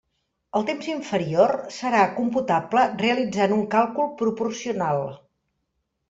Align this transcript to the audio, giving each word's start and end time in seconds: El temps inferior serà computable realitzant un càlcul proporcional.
El 0.59 0.63
temps 0.67 0.85
inferior 0.91 1.51
serà 1.75 1.99
computable 2.19 2.85
realitzant 3.01 3.53
un 3.57 3.61
càlcul 3.75 4.09
proporcional. 4.23 5.05